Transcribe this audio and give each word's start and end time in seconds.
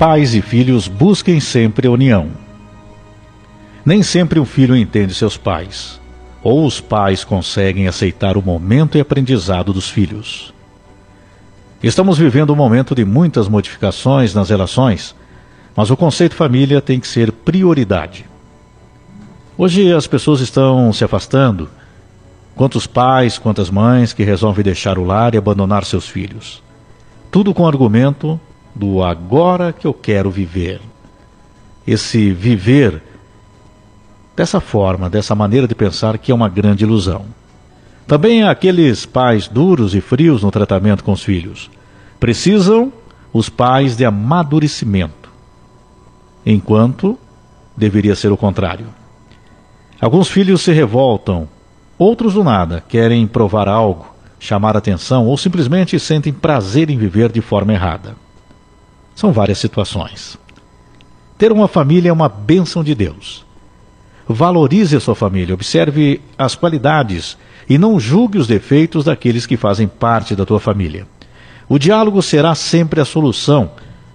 Pais 0.00 0.34
e 0.34 0.40
filhos 0.40 0.88
busquem 0.88 1.40
sempre 1.40 1.86
a 1.86 1.90
união. 1.90 2.30
Nem 3.84 4.02
sempre 4.02 4.40
um 4.40 4.46
filho 4.46 4.74
entende 4.74 5.12
seus 5.12 5.36
pais, 5.36 6.00
ou 6.42 6.64
os 6.64 6.80
pais 6.80 7.22
conseguem 7.22 7.86
aceitar 7.86 8.38
o 8.38 8.42
momento 8.42 8.96
e 8.96 9.00
aprendizado 9.02 9.74
dos 9.74 9.90
filhos. 9.90 10.54
Estamos 11.82 12.16
vivendo 12.16 12.50
um 12.50 12.56
momento 12.56 12.94
de 12.94 13.04
muitas 13.04 13.46
modificações 13.46 14.32
nas 14.32 14.48
relações, 14.48 15.14
mas 15.76 15.90
o 15.90 15.96
conceito 15.98 16.34
família 16.34 16.80
tem 16.80 16.98
que 16.98 17.06
ser 17.06 17.30
prioridade. 17.30 18.24
Hoje 19.58 19.92
as 19.92 20.06
pessoas 20.06 20.40
estão 20.40 20.90
se 20.94 21.04
afastando, 21.04 21.68
quantos 22.56 22.86
pais, 22.86 23.36
quantas 23.36 23.68
mães 23.68 24.14
que 24.14 24.24
resolvem 24.24 24.64
deixar 24.64 24.98
o 24.98 25.04
lar 25.04 25.34
e 25.34 25.36
abandonar 25.36 25.84
seus 25.84 26.08
filhos. 26.08 26.62
Tudo 27.30 27.52
com 27.52 27.64
o 27.64 27.68
argumento 27.68 28.40
do 28.74 29.02
agora 29.02 29.72
que 29.72 29.86
eu 29.86 29.94
quero 29.94 30.30
viver. 30.30 30.80
Esse 31.86 32.32
viver 32.32 33.02
dessa 34.36 34.60
forma, 34.60 35.10
dessa 35.10 35.34
maneira 35.34 35.68
de 35.68 35.74
pensar 35.74 36.16
que 36.18 36.32
é 36.32 36.34
uma 36.34 36.48
grande 36.48 36.84
ilusão. 36.84 37.26
Também 38.06 38.42
aqueles 38.42 39.06
pais 39.06 39.46
duros 39.46 39.94
e 39.94 40.00
frios 40.00 40.42
no 40.42 40.50
tratamento 40.50 41.04
com 41.04 41.12
os 41.12 41.22
filhos. 41.22 41.70
Precisam 42.18 42.92
os 43.32 43.48
pais 43.48 43.96
de 43.96 44.04
amadurecimento, 44.04 45.30
enquanto 46.44 47.18
deveria 47.76 48.16
ser 48.16 48.32
o 48.32 48.36
contrário. 48.36 48.86
Alguns 50.00 50.28
filhos 50.28 50.62
se 50.62 50.72
revoltam, 50.72 51.48
outros 51.98 52.34
do 52.34 52.42
nada 52.42 52.82
querem 52.88 53.26
provar 53.26 53.68
algo, 53.68 54.06
chamar 54.38 54.76
atenção 54.76 55.26
ou 55.26 55.36
simplesmente 55.36 56.00
sentem 56.00 56.32
prazer 56.32 56.90
em 56.90 56.98
viver 56.98 57.30
de 57.30 57.40
forma 57.40 57.72
errada. 57.74 58.16
São 59.20 59.32
várias 59.32 59.58
situações. 59.58 60.38
Ter 61.36 61.52
uma 61.52 61.68
família 61.68 62.08
é 62.08 62.12
uma 62.12 62.26
bênção 62.26 62.82
de 62.82 62.94
Deus. 62.94 63.44
Valorize 64.26 64.96
a 64.96 65.00
sua 65.00 65.14
família, 65.14 65.52
observe 65.52 66.22
as 66.38 66.54
qualidades 66.54 67.36
e 67.68 67.76
não 67.76 68.00
julgue 68.00 68.38
os 68.38 68.46
defeitos 68.46 69.04
daqueles 69.04 69.44
que 69.44 69.58
fazem 69.58 69.86
parte 69.86 70.34
da 70.34 70.46
tua 70.46 70.58
família. 70.58 71.06
O 71.68 71.78
diálogo 71.78 72.22
será 72.22 72.54
sempre 72.54 72.98
a 72.98 73.04
solução, 73.04 73.72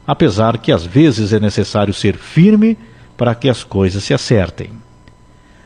apesar 0.07 0.57
que 0.57 0.71
às 0.71 0.83
vezes 0.83 1.33
é 1.33 1.39
necessário 1.39 1.93
ser 1.93 2.17
firme 2.17 2.75
para 3.15 3.35
que 3.35 3.47
as 3.47 3.63
coisas 3.63 4.03
se 4.03 4.11
acertem. 4.11 4.71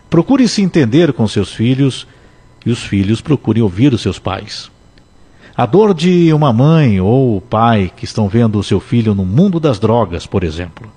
Procure 0.09 0.49
se 0.49 0.61
entender 0.61 1.14
com 1.14 1.25
seus 1.30 1.53
filhos 1.53 2.05
e 2.66 2.71
os 2.71 2.83
filhos 2.83 3.21
procurem 3.21 3.64
ouvir 3.64 3.94
os 3.94 4.02
seus 4.02 4.19
pais. 4.19 4.69
A 5.59 5.65
dor 5.65 5.93
de 5.93 6.31
uma 6.31 6.53
mãe 6.53 7.02
ou 7.02 7.41
pai 7.41 7.91
que 7.93 8.05
estão 8.05 8.29
vendo 8.29 8.57
o 8.57 8.63
seu 8.63 8.79
filho 8.79 9.13
no 9.13 9.25
mundo 9.25 9.59
das 9.59 9.77
drogas, 9.77 10.25
por 10.25 10.41
exemplo, 10.41 10.89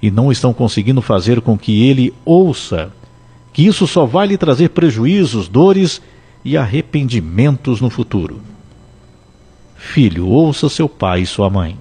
e 0.00 0.10
não 0.10 0.32
estão 0.32 0.54
conseguindo 0.54 1.02
fazer 1.02 1.42
com 1.42 1.58
que 1.58 1.86
ele 1.86 2.14
ouça 2.24 2.94
que 3.52 3.66
isso 3.66 3.86
só 3.86 4.06
vai 4.06 4.26
lhe 4.26 4.38
trazer 4.38 4.70
prejuízos, 4.70 5.48
dores 5.48 6.00
e 6.42 6.56
arrependimentos 6.56 7.82
no 7.82 7.90
futuro. 7.90 8.40
Filho, 9.76 10.28
ouça 10.28 10.70
seu 10.70 10.88
pai 10.88 11.20
e 11.20 11.26
sua 11.26 11.50
mãe. 11.50 11.78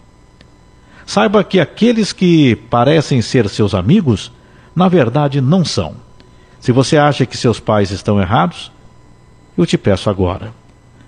Saiba 1.05 1.41
que 1.41 1.57
aqueles 1.57 2.11
que 2.11 2.53
parecem 2.53 3.21
ser 3.21 3.47
seus 3.47 3.73
amigos, 3.73 4.29
na 4.75 4.89
verdade 4.89 5.39
não 5.39 5.63
são. 5.63 5.95
Se 6.59 6.73
você 6.73 6.97
acha 6.97 7.25
que 7.25 7.37
seus 7.37 7.61
pais 7.61 7.91
estão 7.91 8.19
errados, 8.19 8.73
eu 9.57 9.65
te 9.65 9.77
peço 9.77 10.09
agora, 10.09 10.51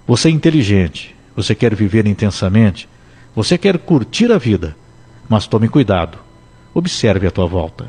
você 0.07 0.27
é 0.27 0.31
inteligente, 0.31 1.15
você 1.35 1.55
quer 1.55 1.73
viver 1.75 2.05
intensamente, 2.07 2.87
você 3.35 3.57
quer 3.57 3.77
curtir 3.77 4.31
a 4.31 4.37
vida, 4.37 4.75
mas 5.29 5.47
tome 5.47 5.69
cuidado. 5.69 6.17
Observe 6.73 7.27
a 7.27 7.31
tua 7.31 7.47
volta. 7.47 7.87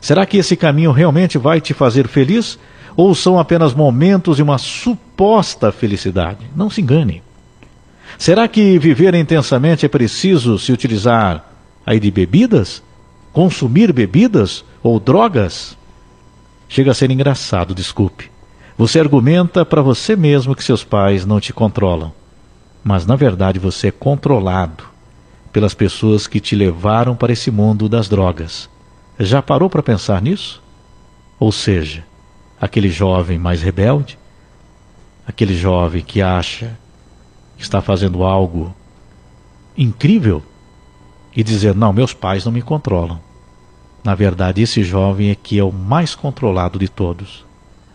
Será 0.00 0.26
que 0.26 0.36
esse 0.36 0.56
caminho 0.56 0.90
realmente 0.90 1.38
vai 1.38 1.60
te 1.60 1.72
fazer 1.72 2.08
feliz? 2.08 2.58
Ou 2.96 3.14
são 3.14 3.38
apenas 3.38 3.72
momentos 3.72 4.36
de 4.36 4.42
uma 4.42 4.58
suposta 4.58 5.70
felicidade? 5.70 6.46
Não 6.54 6.68
se 6.68 6.80
engane. 6.80 7.22
Será 8.18 8.48
que 8.48 8.78
viver 8.78 9.14
intensamente 9.14 9.86
é 9.86 9.88
preciso 9.88 10.58
se 10.58 10.72
utilizar 10.72 11.48
aí 11.86 12.00
de 12.00 12.10
bebidas? 12.10 12.82
Consumir 13.32 13.92
bebidas 13.92 14.64
ou 14.82 14.98
drogas? 14.98 15.78
Chega 16.68 16.90
a 16.90 16.94
ser 16.94 17.10
engraçado, 17.10 17.74
desculpe. 17.74 18.31
Você 18.76 18.98
argumenta 18.98 19.64
para 19.64 19.82
você 19.82 20.16
mesmo 20.16 20.54
que 20.54 20.64
seus 20.64 20.82
pais 20.82 21.26
não 21.26 21.40
te 21.40 21.52
controlam, 21.52 22.12
mas 22.82 23.06
na 23.06 23.16
verdade 23.16 23.58
você 23.58 23.88
é 23.88 23.92
controlado 23.92 24.84
pelas 25.52 25.74
pessoas 25.74 26.26
que 26.26 26.40
te 26.40 26.56
levaram 26.56 27.14
para 27.14 27.32
esse 27.32 27.50
mundo 27.50 27.88
das 27.88 28.08
drogas. 28.08 28.68
Já 29.18 29.42
parou 29.42 29.68
para 29.68 29.82
pensar 29.82 30.22
nisso? 30.22 30.62
Ou 31.38 31.52
seja, 31.52 32.04
aquele 32.60 32.88
jovem 32.88 33.38
mais 33.38 33.60
rebelde, 33.60 34.18
aquele 35.26 35.54
jovem 35.54 36.02
que 36.02 36.22
acha 36.22 36.78
que 37.56 37.62
está 37.62 37.82
fazendo 37.82 38.24
algo 38.24 38.74
incrível 39.76 40.42
e 41.36 41.42
dizer: 41.42 41.74
Não, 41.74 41.92
meus 41.92 42.14
pais 42.14 42.44
não 42.44 42.52
me 42.52 42.62
controlam. 42.62 43.20
Na 44.02 44.14
verdade, 44.14 44.62
esse 44.62 44.82
jovem 44.82 45.30
é 45.30 45.34
que 45.34 45.58
é 45.58 45.64
o 45.64 45.72
mais 45.72 46.14
controlado 46.14 46.78
de 46.78 46.88
todos. 46.88 47.44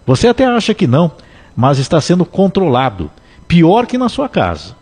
Você 0.08 0.30
até 0.30 0.46
acha 0.46 0.74
que 0.74 0.88
não, 0.88 1.12
mas 1.54 1.80
está 1.80 2.00
sendo 2.00 2.26
controlado, 2.26 3.12
pior 3.46 3.86
que 3.86 3.98
na 3.98 4.08
sua 4.08 4.30
casa. 4.30 4.74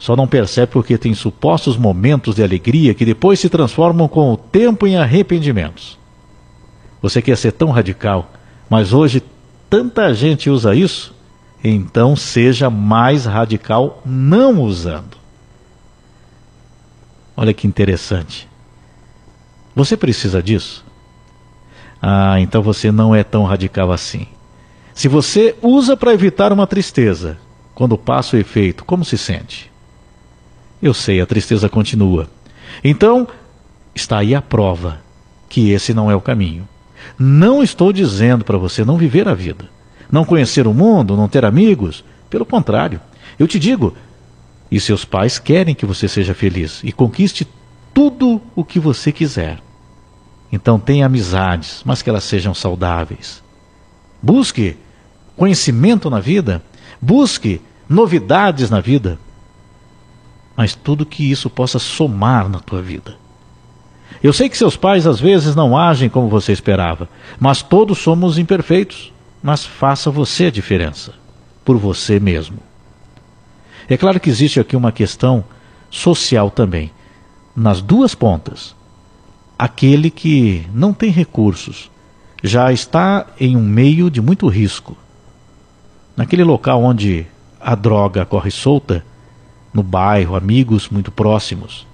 Só 0.00 0.16
não 0.16 0.26
percebe 0.26 0.72
porque 0.72 0.98
tem 0.98 1.14
supostos 1.14 1.76
momentos 1.76 2.34
de 2.34 2.42
alegria 2.42 2.92
que 2.92 3.04
depois 3.04 3.38
se 3.38 3.48
transformam 3.48 4.08
com 4.08 4.32
o 4.32 4.36
tempo 4.36 4.84
em 4.84 4.96
arrependimentos. 4.96 5.96
Você 7.00 7.22
quer 7.22 7.36
ser 7.36 7.52
tão 7.52 7.70
radical, 7.70 8.32
mas 8.68 8.92
hoje 8.92 9.22
tanta 9.70 10.12
gente 10.12 10.50
usa 10.50 10.74
isso, 10.74 11.14
então 11.62 12.16
seja 12.16 12.68
mais 12.68 13.26
radical 13.26 14.02
não 14.04 14.60
usando. 14.60 15.16
Olha 17.36 17.54
que 17.54 17.68
interessante. 17.68 18.48
Você 19.76 19.96
precisa 19.96 20.42
disso? 20.42 20.84
Ah, 22.02 22.40
então 22.40 22.60
você 22.60 22.90
não 22.90 23.14
é 23.14 23.22
tão 23.22 23.44
radical 23.44 23.92
assim. 23.92 24.26
Se 24.98 25.06
você 25.06 25.54
usa 25.62 25.96
para 25.96 26.12
evitar 26.12 26.52
uma 26.52 26.66
tristeza, 26.66 27.38
quando 27.72 27.96
passa 27.96 28.36
o 28.36 28.40
efeito, 28.40 28.84
como 28.84 29.04
se 29.04 29.16
sente? 29.16 29.70
Eu 30.82 30.92
sei, 30.92 31.20
a 31.20 31.26
tristeza 31.26 31.68
continua. 31.68 32.28
Então, 32.82 33.28
está 33.94 34.18
aí 34.18 34.34
a 34.34 34.42
prova 34.42 35.00
que 35.48 35.70
esse 35.70 35.94
não 35.94 36.10
é 36.10 36.16
o 36.16 36.20
caminho. 36.20 36.68
Não 37.16 37.62
estou 37.62 37.92
dizendo 37.92 38.44
para 38.44 38.58
você 38.58 38.84
não 38.84 38.98
viver 38.98 39.28
a 39.28 39.34
vida, 39.34 39.70
não 40.10 40.24
conhecer 40.24 40.66
o 40.66 40.74
mundo, 40.74 41.16
não 41.16 41.28
ter 41.28 41.44
amigos. 41.44 42.02
Pelo 42.28 42.44
contrário, 42.44 43.00
eu 43.38 43.46
te 43.46 43.56
digo, 43.56 43.94
e 44.68 44.80
seus 44.80 45.04
pais 45.04 45.38
querem 45.38 45.76
que 45.76 45.86
você 45.86 46.08
seja 46.08 46.34
feliz 46.34 46.80
e 46.82 46.90
conquiste 46.90 47.46
tudo 47.94 48.42
o 48.52 48.64
que 48.64 48.80
você 48.80 49.12
quiser. 49.12 49.60
Então 50.50 50.76
tenha 50.76 51.06
amizades, 51.06 51.82
mas 51.84 52.02
que 52.02 52.10
elas 52.10 52.24
sejam 52.24 52.52
saudáveis. 52.52 53.44
Busque 54.20 54.76
conhecimento 55.38 56.10
na 56.10 56.18
vida, 56.18 56.62
busque 57.00 57.62
novidades 57.88 58.68
na 58.68 58.80
vida, 58.80 59.18
mas 60.56 60.74
tudo 60.74 61.06
que 61.06 61.30
isso 61.30 61.48
possa 61.48 61.78
somar 61.78 62.48
na 62.48 62.58
tua 62.58 62.82
vida. 62.82 63.16
Eu 64.20 64.32
sei 64.32 64.48
que 64.48 64.58
seus 64.58 64.76
pais 64.76 65.06
às 65.06 65.20
vezes 65.20 65.54
não 65.54 65.78
agem 65.78 66.08
como 66.08 66.28
você 66.28 66.52
esperava, 66.52 67.08
mas 67.38 67.62
todos 67.62 67.98
somos 67.98 68.36
imperfeitos. 68.36 69.12
Mas 69.40 69.64
faça 69.64 70.10
você 70.10 70.46
a 70.46 70.50
diferença, 70.50 71.14
por 71.64 71.76
você 71.76 72.18
mesmo. 72.18 72.58
É 73.88 73.96
claro 73.96 74.18
que 74.18 74.28
existe 74.28 74.58
aqui 74.58 74.74
uma 74.74 74.90
questão 74.90 75.44
social 75.88 76.50
também, 76.50 76.90
nas 77.54 77.80
duas 77.80 78.16
pontas. 78.16 78.74
Aquele 79.56 80.10
que 80.10 80.66
não 80.74 80.92
tem 80.92 81.10
recursos 81.10 81.88
já 82.42 82.72
está 82.72 83.28
em 83.38 83.56
um 83.56 83.62
meio 83.62 84.10
de 84.10 84.20
muito 84.20 84.48
risco 84.48 84.96
naquele 86.18 86.42
local 86.42 86.82
onde 86.82 87.24
a 87.60 87.76
droga 87.76 88.26
corre 88.26 88.50
solta, 88.50 89.04
no 89.72 89.84
bairro, 89.84 90.34
amigos 90.34 90.88
muito 90.88 91.12
próximos, 91.12 91.86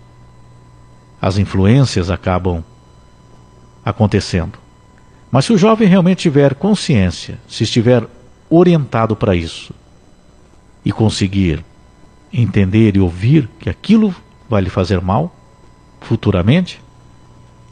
as 1.20 1.36
influências 1.36 2.10
acabam 2.10 2.64
acontecendo. 3.84 4.58
Mas 5.30 5.44
se 5.44 5.52
o 5.52 5.58
jovem 5.58 5.86
realmente 5.86 6.22
tiver 6.22 6.54
consciência, 6.54 7.38
se 7.46 7.64
estiver 7.64 8.08
orientado 8.48 9.14
para 9.14 9.36
isso 9.36 9.74
e 10.82 10.90
conseguir 10.90 11.62
entender 12.32 12.96
e 12.96 13.00
ouvir 13.00 13.46
que 13.60 13.68
aquilo 13.68 14.14
vai 14.48 14.62
lhe 14.62 14.70
fazer 14.70 15.02
mal 15.02 15.36
futuramente, 16.00 16.80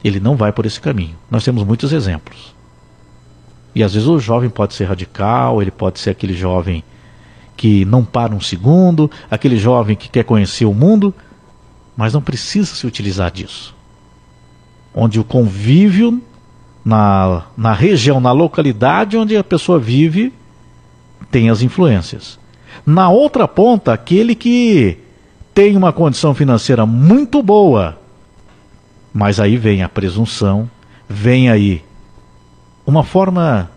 ele 0.05 0.21
não 0.21 0.37
vai 0.37 0.53
por 0.53 0.67
esse 0.67 0.81
caminho. 0.81 1.17
Nós 1.31 1.45
temos 1.45 1.65
muitos 1.65 1.93
exemplos. 1.95 2.55
E 3.75 3.83
às 3.83 3.95
vezes 3.95 4.09
o 4.09 4.19
jovem 4.19 4.51
pode 4.51 4.75
ser 4.75 4.85
radical, 4.85 5.63
ele 5.63 5.71
pode 5.71 5.99
ser 5.99 6.11
aquele 6.11 6.35
jovem 6.35 6.85
que 7.57 7.85
não 7.85 8.05
para 8.05 8.35
um 8.35 8.41
segundo, 8.41 9.11
aquele 9.31 9.57
jovem 9.57 9.97
que 9.97 10.09
quer 10.09 10.25
conhecer 10.25 10.65
o 10.65 10.75
mundo, 10.75 11.15
mas 11.97 12.13
não 12.13 12.23
precisa 12.23 12.75
se 12.75 12.87
utilizar 12.87 13.31
disso. 13.31 13.75
onde 14.95 15.19
o 15.19 15.25
convívio 15.25 16.21
na, 16.85 17.45
na 17.57 17.73
região, 17.73 18.21
na 18.21 18.33
localidade 18.33 19.17
onde 19.17 19.37
a 19.37 19.45
pessoa 19.45 19.79
vive, 19.79 20.33
tem 21.31 21.49
as 21.49 21.63
influências. 21.63 22.39
Na 22.85 23.09
outra 23.09 23.47
ponta, 23.47 23.93
aquele 23.93 24.35
que 24.35 24.99
tem 25.55 25.77
uma 25.77 25.93
condição 25.93 26.35
financeira 26.35 26.85
muito 26.85 27.43
boa, 27.43 27.99
mas 29.13 29.39
aí 29.39 29.57
vem 29.57 29.83
a 29.83 29.89
presunção, 29.89 30.69
vem 31.09 31.49
aí 31.51 31.83
uma 32.87 33.05
forma 33.05 33.71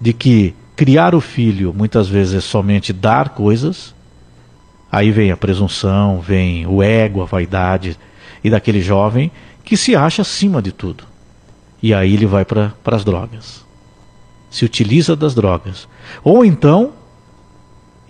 de 0.00 0.12
que 0.12 0.54
criar 0.74 1.14
o 1.14 1.20
filho 1.20 1.72
muitas 1.72 2.08
vezes 2.08 2.34
é 2.34 2.40
somente 2.40 2.92
dar 2.92 3.30
coisas, 3.30 3.94
aí 4.90 5.10
vem 5.10 5.30
a 5.30 5.36
presunção, 5.36 6.20
vem 6.20 6.66
o 6.66 6.82
ego, 6.82 7.22
a 7.22 7.24
vaidade, 7.24 7.98
e 8.42 8.50
daquele 8.50 8.80
jovem 8.80 9.30
que 9.64 9.76
se 9.76 9.94
acha 9.94 10.22
acima 10.22 10.60
de 10.60 10.72
tudo. 10.72 11.04
E 11.82 11.94
aí 11.94 12.14
ele 12.14 12.26
vai 12.26 12.44
para 12.44 12.72
as 12.86 13.04
drogas. 13.04 13.64
Se 14.50 14.64
utiliza 14.64 15.16
das 15.16 15.34
drogas. 15.34 15.88
Ou 16.22 16.44
então, 16.44 16.92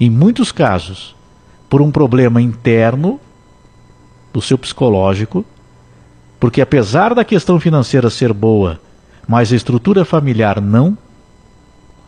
em 0.00 0.10
muitos 0.10 0.50
casos, 0.50 1.14
por 1.68 1.80
um 1.80 1.90
problema 1.90 2.40
interno 2.40 3.20
do 4.32 4.42
seu 4.42 4.58
psicológico, 4.58 5.44
porque 6.40 6.60
apesar 6.60 7.14
da 7.14 7.24
questão 7.24 7.60
financeira 7.60 8.10
ser 8.10 8.32
boa, 8.32 8.80
mas 9.26 9.52
a 9.52 9.56
estrutura 9.56 10.04
familiar 10.04 10.60
não, 10.60 10.96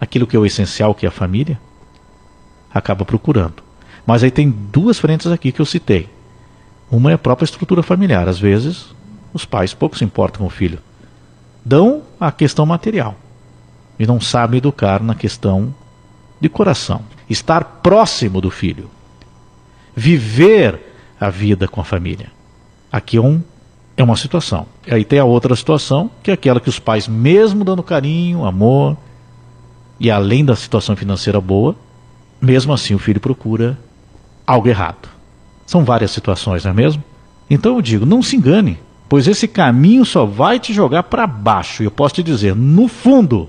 aquilo 0.00 0.26
que 0.26 0.37
é 0.37 0.38
o 0.38 0.46
essencial, 0.46 0.94
que 0.94 1.06
é 1.06 1.08
a 1.08 1.12
família, 1.12 1.58
acaba 2.72 3.05
procurando. 3.05 3.62
Mas 4.06 4.22
aí 4.22 4.31
tem 4.31 4.50
duas 4.50 4.99
frentes 4.99 5.28
aqui 5.28 5.52
que 5.52 5.61
eu 5.61 5.66
citei. 5.66 6.08
Uma 6.90 7.11
é 7.11 7.14
a 7.14 7.19
própria 7.19 7.44
estrutura 7.44 7.82
familiar. 7.82 8.28
Às 8.28 8.38
vezes, 8.38 8.94
os 9.32 9.44
pais 9.44 9.72
pouco 9.72 9.96
se 9.96 10.05
importam 10.05 10.40
com 10.40 10.46
o 10.46 10.50
filho. 10.50 10.78
Dão 11.64 12.02
a 12.20 12.31
questão 12.31 12.66
material 12.66 13.17
e 13.99 14.06
não 14.06 14.20
sabem 14.20 14.58
educar 14.58 15.02
na 15.02 15.14
questão 15.14 15.75
de 16.40 16.49
coração. 16.49 17.02
Estar 17.28 17.64
próximo 17.82 18.40
do 18.40 18.50
filho. 18.50 18.90
Viver 19.96 20.81
a 21.19 21.31
vida 21.31 21.67
com 21.67 21.81
a 21.81 21.84
família. 21.84 22.31
Aqui 22.93 23.17
é, 23.17 23.20
um, 23.20 23.43
é 23.96 24.02
uma 24.02 24.17
situação. 24.17 24.67
E 24.87 24.94
aí 24.94 25.05
tem 25.05 25.19
a 25.19 25.25
outra 25.25 25.55
situação, 25.55 26.11
que 26.23 26.31
é 26.31 26.35
aquela 26.35 26.61
que 26.61 26.69
os 26.69 26.79
pais, 26.79 27.06
mesmo 27.06 27.64
dando 27.64 27.82
carinho, 27.82 28.44
amor, 28.44 28.96
e 29.99 30.11
além 30.11 30.44
da 30.44 30.56
situação 30.56 30.96
financeira 30.96 31.41
boa, 31.41 31.76
mesmo 32.41 32.73
assim 32.73 32.94
o 32.94 32.99
filho 32.99 33.20
procura 33.20 33.79
algo 34.46 34.69
errado. 34.69 35.08
São 35.67 35.85
várias 35.85 36.11
situações, 36.11 36.64
não 36.64 36.73
é 36.73 36.75
mesmo? 36.75 37.02
Então 37.49 37.76
eu 37.76 37.82
digo, 37.82 38.05
não 38.05 38.23
se 38.23 38.37
engane, 38.37 38.79
pois 39.08 39.29
esse 39.29 39.46
caminho 39.46 40.05
só 40.05 40.25
vai 40.25 40.58
te 40.58 40.73
jogar 40.73 41.05
para 41.05 41.26
baixo. 41.26 41.82
E 41.82 41.87
eu 41.87 41.91
posso 41.91 42.17
te 42.17 42.23
dizer, 42.23 42.55
no 42.55 42.88
fundo, 42.88 43.49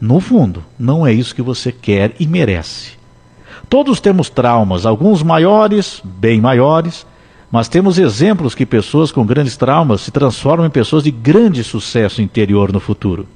no 0.00 0.20
fundo, 0.20 0.64
não 0.78 1.06
é 1.06 1.12
isso 1.12 1.34
que 1.34 1.42
você 1.42 1.72
quer 1.72 2.14
e 2.20 2.26
merece. 2.26 2.92
Todos 3.68 4.00
temos 4.00 4.28
traumas, 4.28 4.84
alguns 4.84 5.22
maiores, 5.22 6.00
bem 6.04 6.40
maiores, 6.40 7.06
mas 7.50 7.68
temos 7.68 7.98
exemplos 7.98 8.54
que 8.54 8.64
pessoas 8.64 9.10
com 9.10 9.26
grandes 9.26 9.56
traumas 9.56 10.02
se 10.02 10.10
transformam 10.10 10.66
em 10.66 10.70
pessoas 10.70 11.02
de 11.02 11.10
grande 11.10 11.64
sucesso 11.64 12.22
interior 12.22 12.72
no 12.72 12.78
futuro. 12.78 13.26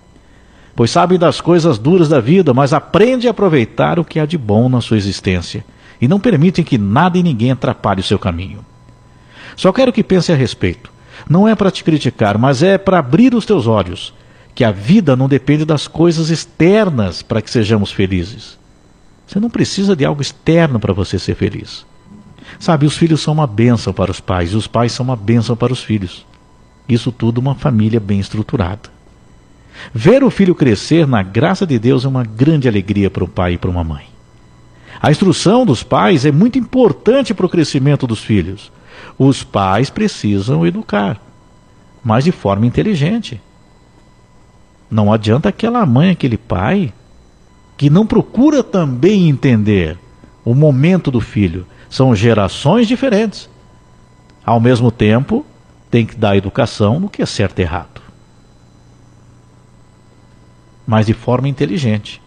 Pois 0.77 0.91
sabem 0.91 1.19
das 1.19 1.41
coisas 1.41 1.79
duras 1.79 2.09
da 2.09 2.21
vida, 2.21 2.55
mas 2.55 2.73
aprendem 2.73 3.29
a 3.29 3.33
aproveitar 3.33 3.99
o 3.99 4.05
que 4.05 4.21
há 4.21 4.27
de 4.27 4.39
bom 4.39 4.69
na 4.69 4.81
sua 4.81 4.97
existência 4.97 5.65
e 6.01 6.07
não 6.07 6.21
permitem 6.21 6.65
que 6.65 6.79
nada 6.79 7.19
e 7.19 7.23
ninguém 7.23 7.51
atrapalhe 7.51 8.01
o 8.01 8.05
seu 8.05 8.19
caminho. 8.19 8.65
Só 9.57 9.73
quero 9.73 9.93
que 9.93 10.03
pense 10.03 10.33
a 10.33 10.37
respeito. 10.37 10.93
Não 11.29 11.49
é 11.49 11.55
para 11.55 11.71
te 11.71 11.85
criticar, 11.85 12.37
mas 12.39 12.63
é 12.63 12.77
para 12.77 12.99
abrir 12.99 13.35
os 13.35 13.47
teus 13.47 13.67
olhos, 13.67 14.13
que 14.55 14.65
a 14.65 14.71
vida 14.71 15.17
não 15.17 15.29
depende 15.29 15.65
das 15.65 15.89
coisas 15.89 16.31
externas 16.31 17.23
para 17.23 17.41
que 17.41 17.51
sejamos 17.51 17.91
felizes. 17.91 18.59
Você 19.27 19.41
não 19.41 19.49
precisa 19.51 19.97
de 19.97 20.05
algo 20.05 20.23
externo 20.23 20.79
para 20.79 20.93
você 20.93 21.19
ser 21.19 21.35
feliz. 21.35 21.87
Sabe, 22.59 22.87
os 22.87 22.97
filhos 22.97 23.21
são 23.21 23.35
uma 23.35 23.47
bênção 23.47 23.93
para 23.93 24.11
os 24.11 24.21
pais 24.21 24.53
e 24.53 24.57
os 24.57 24.67
pais 24.67 24.93
são 24.93 25.05
uma 25.05 25.17
bênção 25.17 25.57
para 25.57 25.73
os 25.73 25.83
filhos. 25.83 26.27
Isso 26.89 27.11
tudo 27.11 27.39
uma 27.39 27.55
família 27.55 28.01
bem 28.01 28.21
estruturada. 28.21 28.91
Ver 29.93 30.23
o 30.23 30.31
filho 30.31 30.55
crescer 30.55 31.07
na 31.07 31.23
graça 31.23 31.67
de 31.67 31.79
Deus 31.79 32.05
é 32.05 32.09
uma 32.09 32.25
grande 32.25 32.69
alegria 32.69 33.11
para 33.11 33.25
um 33.25 33.29
pai 33.29 33.55
e 33.55 33.59
para 33.59 33.71
uma 33.71 33.85
mãe. 33.85 34.07
A 35.01 35.11
instrução 35.11 35.67
dos 35.67 35.83
pais 35.83 36.25
é 36.25 36.33
muito 36.33 36.59
importante 36.59 37.35
para 37.35 37.47
o 37.47 37.49
crescimento 37.49 38.07
dos 38.07 38.21
filhos. 38.21 38.71
Os 39.19 39.43
pais 39.43 39.91
precisam 39.91 40.67
educar, 40.67 41.21
mas 42.03 42.25
de 42.25 42.33
forma 42.33 42.67
inteligente. 42.67 43.41
Não 44.91 45.13
adianta 45.13 45.49
aquela 45.49 45.85
mãe, 45.85 46.11
aquele 46.11 46.37
pai, 46.37 46.93
que 47.77 47.91
não 47.91 48.07
procura 48.07 48.63
também 48.63 49.29
entender 49.29 49.99
o 50.45 50.55
momento 50.55 51.11
do 51.11 51.21
filho. 51.21 51.67
São 51.95 52.13
gerações 52.13 52.89
diferentes. 52.89 53.49
Ao 54.45 54.59
mesmo 54.59 54.91
tempo, 54.91 55.47
tem 55.89 56.05
que 56.05 56.17
dar 56.17 56.37
educação 56.37 56.99
no 56.99 57.09
que 57.09 57.23
é 57.23 57.27
certo 57.27 57.61
e 57.61 57.63
errado. 57.63 58.03
Mas 60.85 61.07
de 61.07 61.15
forma 61.15 61.49
inteligente. 61.49 62.21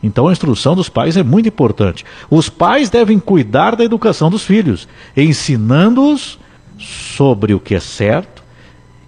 Então 0.00 0.28
a 0.28 0.32
instrução 0.32 0.76
dos 0.76 0.88
pais 0.88 1.16
é 1.16 1.24
muito 1.24 1.48
importante. 1.48 2.04
Os 2.30 2.48
pais 2.48 2.88
devem 2.88 3.18
cuidar 3.18 3.74
da 3.74 3.82
educação 3.82 4.30
dos 4.30 4.44
filhos, 4.44 4.86
ensinando-os 5.16 6.38
sobre 6.78 7.54
o 7.54 7.58
que 7.58 7.74
é 7.74 7.80
certo 7.80 8.44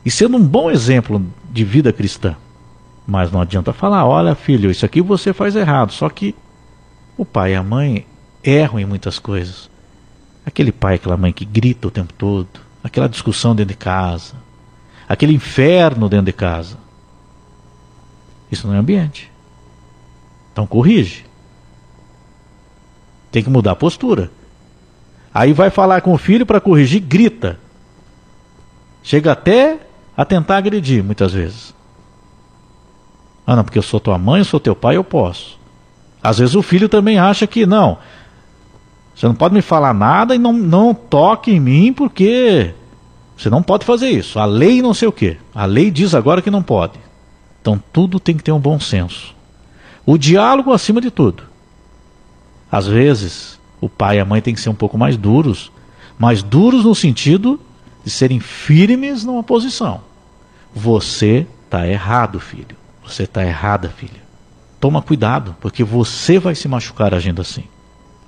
e 0.04 0.10
sendo 0.10 0.38
um 0.38 0.44
bom 0.44 0.72
exemplo 0.72 1.24
de 1.52 1.62
vida 1.62 1.92
cristã. 1.92 2.34
Mas 3.06 3.30
não 3.30 3.40
adianta 3.40 3.72
falar, 3.72 4.04
olha 4.04 4.34
filho, 4.34 4.72
isso 4.72 4.84
aqui 4.84 5.00
você 5.00 5.32
faz 5.32 5.54
errado. 5.54 5.92
Só 5.92 6.08
que 6.08 6.34
o 7.16 7.24
pai 7.24 7.52
e 7.52 7.54
a 7.54 7.62
mãe 7.62 8.04
erram 8.44 8.78
em 8.78 8.84
muitas 8.84 9.18
coisas. 9.18 9.70
Aquele 10.44 10.70
pai, 10.70 10.96
aquela 10.96 11.16
mãe 11.16 11.32
que 11.32 11.44
grita 11.44 11.88
o 11.88 11.90
tempo 11.90 12.12
todo, 12.12 12.48
aquela 12.82 13.08
discussão 13.08 13.54
dentro 13.54 13.72
de 13.72 13.78
casa, 13.78 14.34
aquele 15.08 15.32
inferno 15.32 16.08
dentro 16.08 16.26
de 16.26 16.32
casa. 16.32 16.76
Isso 18.50 18.66
não 18.66 18.74
é 18.74 18.78
ambiente. 18.78 19.30
Então 20.52 20.66
corrige. 20.66 21.24
Tem 23.32 23.42
que 23.42 23.50
mudar 23.50 23.72
a 23.72 23.76
postura. 23.76 24.30
Aí 25.32 25.52
vai 25.52 25.70
falar 25.70 26.00
com 26.02 26.12
o 26.12 26.18
filho 26.18 26.46
para 26.46 26.60
corrigir, 26.60 27.00
grita. 27.00 27.58
Chega 29.02 29.32
até 29.32 29.80
a 30.16 30.24
tentar 30.24 30.58
agredir, 30.58 31.02
muitas 31.02 31.32
vezes. 31.32 31.74
Ah, 33.46 33.56
não, 33.56 33.64
porque 33.64 33.78
eu 33.78 33.82
sou 33.82 33.98
tua 33.98 34.16
mãe, 34.16 34.40
eu 34.40 34.44
sou 34.44 34.60
teu 34.60 34.76
pai, 34.76 34.96
eu 34.96 35.04
posso. 35.04 35.58
Às 36.22 36.38
vezes 36.38 36.54
o 36.54 36.62
filho 36.62 36.88
também 36.88 37.18
acha 37.18 37.46
que 37.46 37.66
não. 37.66 37.98
Você 39.14 39.26
não 39.26 39.34
pode 39.34 39.54
me 39.54 39.62
falar 39.62 39.94
nada 39.94 40.34
e 40.34 40.38
não, 40.38 40.52
não 40.52 40.92
toque 40.92 41.52
em 41.52 41.60
mim 41.60 41.92
porque 41.92 42.74
você 43.36 43.48
não 43.48 43.62
pode 43.62 43.84
fazer 43.84 44.10
isso. 44.10 44.38
A 44.38 44.44
lei 44.44 44.82
não 44.82 44.94
sei 44.94 45.08
o 45.08 45.12
quê. 45.12 45.36
A 45.54 45.64
lei 45.64 45.90
diz 45.90 46.14
agora 46.14 46.42
que 46.42 46.50
não 46.50 46.62
pode. 46.62 46.98
Então 47.60 47.80
tudo 47.92 48.18
tem 48.18 48.36
que 48.36 48.42
ter 48.42 48.52
um 48.52 48.60
bom 48.60 48.78
senso. 48.80 49.34
O 50.04 50.18
diálogo 50.18 50.72
acima 50.72 51.00
de 51.00 51.10
tudo. 51.10 51.44
Às 52.70 52.86
vezes, 52.86 53.58
o 53.80 53.88
pai 53.88 54.16
e 54.16 54.20
a 54.20 54.24
mãe 54.24 54.40
têm 54.40 54.54
que 54.54 54.60
ser 54.60 54.68
um 54.68 54.74
pouco 54.74 54.98
mais 54.98 55.16
duros, 55.16 55.70
mais 56.18 56.42
duros 56.42 56.84
no 56.84 56.94
sentido 56.94 57.60
de 58.04 58.10
serem 58.10 58.40
firmes 58.40 59.24
numa 59.24 59.42
posição. 59.42 60.00
Você 60.74 61.46
está 61.64 61.86
errado, 61.86 62.40
filho. 62.40 62.76
Você 63.06 63.22
está 63.22 63.44
errada, 63.44 63.88
filha. 63.88 64.22
Toma 64.80 65.00
cuidado, 65.00 65.56
porque 65.60 65.84
você 65.84 66.38
vai 66.38 66.54
se 66.54 66.66
machucar 66.68 67.14
agindo 67.14 67.40
assim. 67.40 67.64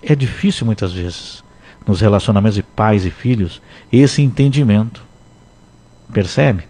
É 0.02 0.14
difícil 0.14 0.66
muitas 0.66 0.92
vezes, 0.92 1.42
nos 1.86 2.00
relacionamentos 2.00 2.56
de 2.56 2.62
pais 2.62 3.04
e 3.04 3.10
filhos, 3.10 3.60
esse 3.92 4.22
entendimento. 4.22 5.02
Percebe? 6.12 6.64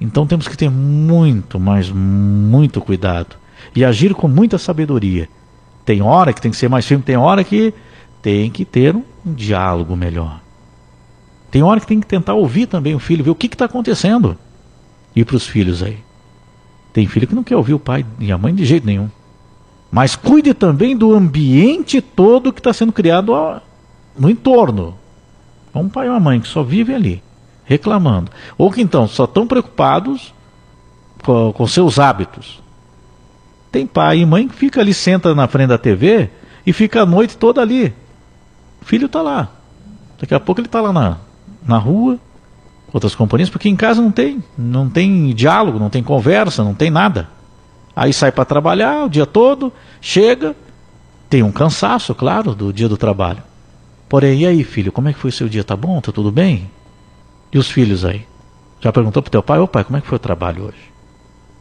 Então 0.00 0.26
temos 0.26 0.46
que 0.46 0.56
ter 0.56 0.70
muito, 0.70 1.58
mas 1.58 1.90
muito 1.90 2.80
cuidado 2.80 3.36
e 3.74 3.84
agir 3.84 4.14
com 4.14 4.28
muita 4.28 4.58
sabedoria. 4.58 5.28
Tem 5.84 6.02
hora 6.02 6.32
que 6.32 6.40
tem 6.40 6.50
que 6.50 6.56
ser 6.56 6.68
mais 6.68 6.86
firme, 6.86 7.02
tem 7.02 7.16
hora 7.16 7.44
que 7.44 7.72
tem 8.22 8.50
que 8.50 8.64
ter 8.64 8.94
um, 8.94 9.04
um 9.24 9.32
diálogo 9.32 9.96
melhor. 9.96 10.40
Tem 11.50 11.62
hora 11.62 11.80
que 11.80 11.86
tem 11.86 12.00
que 12.00 12.06
tentar 12.06 12.34
ouvir 12.34 12.66
também 12.66 12.94
o 12.94 12.98
filho, 12.98 13.24
ver 13.24 13.30
o 13.30 13.34
que 13.34 13.46
está 13.46 13.66
acontecendo. 13.66 14.36
E 15.14 15.24
para 15.24 15.36
os 15.36 15.46
filhos 15.46 15.82
aí. 15.82 15.98
Tem 16.92 17.06
filho 17.06 17.26
que 17.26 17.34
não 17.34 17.44
quer 17.44 17.56
ouvir 17.56 17.74
o 17.74 17.78
pai 17.78 18.04
e 18.18 18.32
a 18.32 18.38
mãe 18.38 18.54
de 18.54 18.64
jeito 18.64 18.86
nenhum. 18.86 19.08
Mas 19.90 20.16
cuide 20.16 20.52
também 20.52 20.96
do 20.96 21.14
ambiente 21.14 22.00
todo 22.00 22.52
que 22.52 22.60
está 22.60 22.72
sendo 22.72 22.92
criado 22.92 23.32
no 24.18 24.28
entorno. 24.28 24.96
É 25.74 25.78
um 25.78 25.88
pai 25.88 26.06
e 26.06 26.10
uma 26.10 26.20
mãe 26.20 26.40
que 26.40 26.48
só 26.48 26.62
vivem 26.62 26.96
ali, 26.96 27.22
reclamando. 27.64 28.30
Ou 28.56 28.70
que 28.70 28.80
então 28.80 29.06
só 29.06 29.24
estão 29.24 29.46
preocupados 29.46 30.34
com, 31.22 31.52
com 31.52 31.66
seus 31.66 31.98
hábitos. 31.98 32.62
Tem 33.70 33.86
pai 33.86 34.18
e 34.18 34.26
mãe 34.26 34.48
que 34.48 34.54
fica 34.54 34.80
ali, 34.80 34.94
senta 34.94 35.34
na 35.34 35.46
frente 35.46 35.68
da 35.68 35.78
TV 35.78 36.30
e 36.66 36.72
fica 36.72 37.02
a 37.02 37.06
noite 37.06 37.36
toda 37.36 37.60
ali. 37.60 37.92
O 38.80 38.84
filho 38.84 39.06
está 39.06 39.20
lá. 39.20 39.50
Daqui 40.18 40.34
a 40.34 40.40
pouco 40.40 40.60
ele 40.60 40.68
está 40.68 40.80
lá 40.80 40.92
na, 40.92 41.18
na 41.66 41.76
rua, 41.76 42.18
outras 42.92 43.14
companhias, 43.14 43.50
porque 43.50 43.68
em 43.68 43.76
casa 43.76 44.00
não 44.00 44.10
tem, 44.10 44.42
não 44.56 44.88
tem 44.88 45.34
diálogo, 45.34 45.78
não 45.78 45.90
tem 45.90 46.02
conversa, 46.02 46.64
não 46.64 46.74
tem 46.74 46.90
nada. 46.90 47.28
Aí 47.96 48.12
sai 48.12 48.30
para 48.30 48.44
trabalhar 48.44 49.06
o 49.06 49.08
dia 49.08 49.24
todo, 49.24 49.72
chega, 50.02 50.54
tem 51.30 51.42
um 51.42 51.50
cansaço, 51.50 52.14
claro, 52.14 52.54
do 52.54 52.70
dia 52.70 52.90
do 52.90 52.96
trabalho. 52.98 53.42
Porém, 54.06 54.40
e 54.40 54.46
aí, 54.46 54.62
filho, 54.62 54.92
como 54.92 55.08
é 55.08 55.14
que 55.14 55.18
foi 55.18 55.30
o 55.30 55.32
seu 55.32 55.48
dia? 55.48 55.64
Tá 55.64 55.74
bom? 55.74 55.98
Tá 56.02 56.12
tudo 56.12 56.30
bem? 56.30 56.70
E 57.50 57.58
os 57.58 57.70
filhos 57.70 58.04
aí? 58.04 58.26
Já 58.80 58.92
perguntou 58.92 59.22
pro 59.22 59.32
teu 59.32 59.42
pai, 59.42 59.58
ô 59.58 59.66
pai, 59.66 59.82
como 59.82 59.96
é 59.96 60.02
que 60.02 60.06
foi 60.06 60.16
o 60.16 60.20
trabalho 60.20 60.64
hoje? 60.64 60.92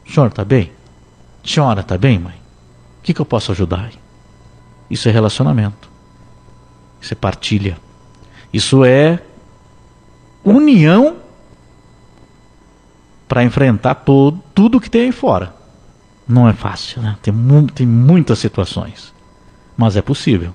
O 0.06 0.12
senhor 0.12 0.30
tá 0.30 0.44
bem? 0.44 0.72
Senhora, 1.44 1.82
tá 1.82 1.98
bem, 1.98 2.20
mãe? 2.20 2.36
O 3.00 3.04
que, 3.04 3.14
que 3.14 3.22
eu 3.22 3.26
posso 3.26 3.54
ajudar? 3.54 3.90
Isso 4.90 5.08
é 5.08 5.12
relacionamento. 5.12 5.90
Isso 7.02 7.14
é 7.14 7.16
partilha. 7.16 7.78
Isso 8.52 8.84
é 8.84 9.22
união 10.44 11.16
para 13.28 13.44
enfrentar 13.44 13.96
todo, 13.96 14.44
tudo 14.54 14.82
que 14.82 14.90
tem 14.90 15.04
aí 15.04 15.12
fora. 15.12 15.56
Não 16.28 16.48
é 16.48 16.54
fácil, 16.54 17.02
né? 17.02 17.18
Tem, 17.22 17.34
mu 17.34 17.68
tem 17.68 17.86
muitas 17.86 18.40
situações. 18.40 19.14
Mas 19.78 19.96
é 19.96 20.02
possível. 20.02 20.54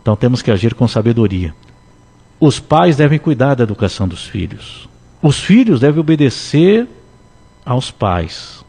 Então 0.00 0.16
temos 0.16 0.40
que 0.40 0.50
agir 0.50 0.74
com 0.74 0.86
sabedoria. 0.88 1.54
Os 2.38 2.60
pais 2.60 2.96
devem 2.96 3.18
cuidar 3.18 3.54
da 3.54 3.64
educação 3.64 4.06
dos 4.06 4.24
filhos. 4.24 4.88
Os 5.22 5.40
filhos 5.40 5.80
devem 5.80 6.00
obedecer 6.00 6.86
aos 7.64 7.90
pais. 7.90 8.64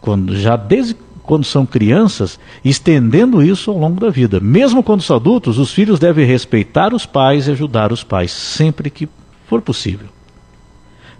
Quando, 0.00 0.36
já 0.36 0.56
desde 0.56 0.96
quando 1.22 1.44
são 1.44 1.64
crianças, 1.64 2.38
estendendo 2.62 3.42
isso 3.42 3.70
ao 3.70 3.78
longo 3.78 3.98
da 3.98 4.10
vida. 4.10 4.38
Mesmo 4.40 4.82
quando 4.82 5.02
são 5.02 5.16
adultos, 5.16 5.58
os 5.58 5.72
filhos 5.72 5.98
devem 5.98 6.26
respeitar 6.26 6.92
os 6.92 7.06
pais 7.06 7.48
e 7.48 7.52
ajudar 7.52 7.92
os 7.92 8.04
pais, 8.04 8.30
sempre 8.30 8.90
que 8.90 9.08
for 9.46 9.62
possível. 9.62 10.08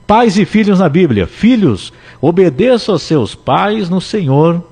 Pais 0.06 0.36
e 0.36 0.44
filhos 0.44 0.78
na 0.78 0.88
Bíblia. 0.88 1.26
Filhos, 1.26 1.92
obedeçam 2.20 2.94
aos 2.94 3.02
seus 3.02 3.34
pais 3.34 3.88
no 3.88 4.00
Senhor, 4.00 4.62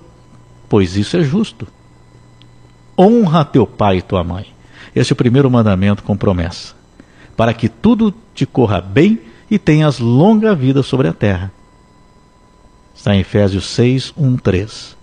pois 0.69 0.97
isso 0.97 1.17
é 1.17 1.23
justo. 1.23 1.67
Honra 2.99 3.45
teu 3.45 3.67
pai 3.67 3.99
e 3.99 4.03
tua 4.03 4.23
mãe. 4.23 4.47
Esse 4.95 5.12
é 5.12 5.15
o 5.15 5.17
primeiro 5.17 5.51
mandamento 5.51 6.03
com 6.03 6.17
promessa. 6.17 6.75
Para 7.37 7.55
que 7.55 7.69
tudo 7.69 8.12
te 8.35 8.45
corra 8.45 8.81
bem 8.81 9.21
e 9.51 9.59
tenhas 9.59 9.99
longa 9.99 10.55
vida 10.55 10.83
sobre 10.83 11.09
a 11.09 11.12
terra. 11.12 11.51
Está 12.95 13.15
em 13.15 13.21
Efésios 13.21 13.67
6, 13.71 14.12
1, 14.17 14.37
3. 14.37 14.97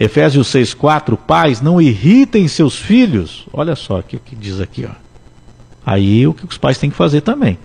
Efésios 0.00 0.46
6, 0.48 0.74
4. 0.74 1.16
Pais, 1.16 1.60
não 1.60 1.80
irritem 1.80 2.48
seus 2.48 2.76
filhos. 2.76 3.46
Olha 3.52 3.76
só 3.76 3.98
o 3.98 4.02
que 4.02 4.34
diz 4.34 4.60
aqui. 4.60 4.86
Ó. 4.86 4.94
Aí 5.84 6.26
o 6.26 6.32
que 6.32 6.46
os 6.46 6.58
pais 6.58 6.78
têm 6.78 6.90
que 6.90 6.96
fazer 6.96 7.20
também. 7.20 7.58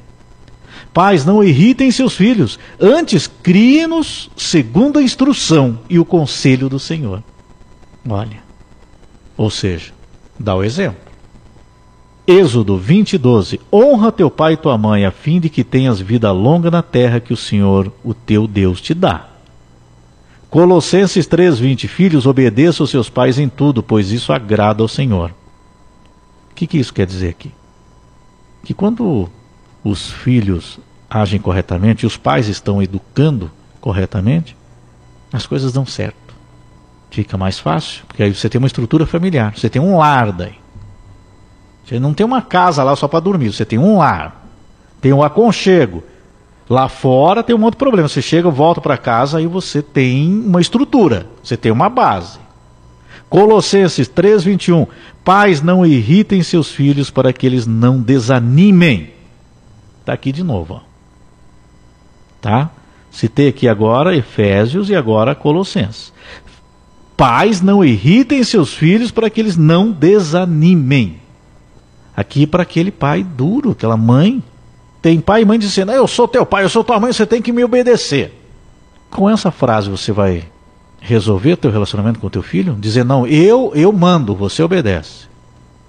Pais, 0.94 1.26
não 1.26 1.44
irritem 1.44 1.90
seus 1.92 2.16
filhos, 2.16 2.60
antes 2.80 3.26
criem-nos 3.26 4.30
segundo 4.38 5.00
a 5.00 5.02
instrução 5.02 5.80
e 5.90 5.98
o 5.98 6.06
conselho 6.06 6.70
do 6.70 6.78
Senhor. 6.78 7.24
Olha. 8.08 8.44
Ou 9.36 9.50
seja, 9.50 9.92
dá 10.40 10.56
o 10.56 10.64
exemplo. 10.64 11.02
Êxodo 12.28 12.78
20, 12.78 13.18
12. 13.18 13.60
Honra 13.72 14.12
teu 14.12 14.30
pai 14.30 14.54
e 14.54 14.58
tua 14.58 14.78
mãe, 14.78 15.04
a 15.04 15.12
fim 15.12 15.40
de 15.40 15.50
que 15.50 15.64
tenhas 15.64 16.00
vida 16.00 16.32
longa 16.32 16.70
na 16.70 16.84
terra 16.84 17.20
que 17.20 17.34
o 17.34 17.38
Senhor, 17.38 17.92
o 18.04 18.14
teu 18.14 18.48
Deus, 18.48 18.80
te 18.80 18.94
dá. 18.94 19.30
Colossenses 20.50 21.26
3, 21.26 21.58
20. 21.58 21.88
Filhos, 21.88 22.28
obedeçam 22.28 22.84
aos 22.84 22.92
seus 22.92 23.10
pais 23.10 23.40
em 23.40 23.50
tudo, 23.50 23.82
pois 23.82 24.12
isso 24.12 24.32
agrada 24.32 24.84
ao 24.84 24.88
Senhor. 24.88 25.32
O 26.52 26.56
que, 26.56 26.68
que 26.68 26.78
isso 26.78 26.94
quer 26.94 27.08
dizer 27.08 27.30
aqui? 27.30 27.52
Que 28.64 28.74
quando 28.74 29.28
os 29.84 30.12
filhos 30.12 30.80
agem 31.10 31.40
corretamente 31.40 32.04
e 32.04 32.08
os 32.08 32.18
pais 32.18 32.48
estão 32.48 32.82
educando 32.82 33.52
corretamente, 33.80 34.56
as 35.32 35.46
coisas 35.46 35.74
dão 35.74 35.86
certo. 35.86 36.34
Fica 37.12 37.38
mais 37.38 37.60
fácil, 37.60 38.04
porque 38.08 38.24
aí 38.24 38.34
você 38.34 38.50
tem 38.50 38.58
uma 38.58 38.68
estrutura 38.68 39.06
familiar, 39.06 39.54
você 39.56 39.70
tem 39.70 39.82
um 39.82 39.98
lar 39.98 40.32
daí. 40.32 40.56
Você 41.86 42.00
não 42.00 42.14
tem 42.14 42.26
uma 42.26 42.42
casa 42.42 42.84
lá 42.84 42.96
só 42.96 43.08
para 43.08 43.20
dormir, 43.20 43.54
você 43.54 43.66
tem 43.66 43.78
um 43.78 43.98
lar. 43.98 44.48
Tem 45.02 45.12
um 45.12 45.22
aconchego. 45.22 46.04
Lá 46.70 46.88
fora 46.88 47.44
tem 47.44 47.56
um 47.56 47.64
outro 47.64 47.78
problema. 47.78 48.08
Você 48.08 48.22
chega, 48.22 48.50
volta 48.50 48.80
para 48.80 48.98
casa 48.98 49.42
e 49.42 49.48
você 49.48 49.82
tem 49.82 50.30
uma 50.46 50.62
estrutura, 50.62 51.28
você 51.44 51.58
tem 51.58 51.72
uma 51.72 51.90
base. 51.90 52.40
Colossenses 53.30 54.08
3:21. 54.08 54.88
Pais 55.26 55.62
não 55.62 55.86
irritem 55.86 56.42
seus 56.42 56.72
filhos 56.72 57.10
para 57.10 57.34
que 57.34 57.46
eles 57.46 57.68
não 57.68 58.00
desanimem. 58.00 59.12
Está 60.04 60.12
aqui 60.12 60.34
de 60.34 60.44
novo. 60.44 60.74
Ó. 60.74 60.80
Tá? 62.42 62.70
Citei 63.10 63.48
aqui 63.48 63.70
agora 63.70 64.14
Efésios 64.14 64.90
e 64.90 64.96
agora 64.96 65.34
Colossenses. 65.34 66.12
Pais 67.16 67.62
não 67.62 67.86
irritem 67.86 68.44
seus 68.44 68.74
filhos 68.74 69.12
para 69.12 69.30
que 69.30 69.40
eles 69.40 69.56
não 69.56 69.92
desanimem. 69.92 71.22
Aqui 72.18 72.46
para 72.46 72.64
aquele 72.64 72.92
pai 72.92 73.24
duro, 73.24 73.72
aquela 73.72 73.96
mãe. 73.96 74.44
Tem 75.02 75.22
pai 75.22 75.44
e 75.44 75.46
mãe 75.46 75.58
dizendo: 75.58 75.94
Eu 75.94 76.06
sou 76.06 76.28
teu 76.28 76.46
pai, 76.46 76.66
eu 76.66 76.70
sou 76.70 76.84
tua 76.84 77.00
mãe, 77.00 77.14
você 77.14 77.26
tem 77.26 77.42
que 77.42 77.54
me 77.54 77.64
obedecer. 77.64 78.38
Com 79.10 79.30
essa 79.30 79.52
frase 79.52 79.90
você 79.90 80.12
vai 80.12 80.44
resolver 81.00 81.56
teu 81.56 81.72
relacionamento 81.72 82.20
com 82.20 82.30
teu 82.30 82.44
filho? 82.44 82.76
Dizer: 82.78 83.06
Não, 83.06 83.26
eu, 83.26 83.72
eu 83.74 83.94
mando, 83.94 84.36
você 84.36 84.62
obedece. 84.62 85.28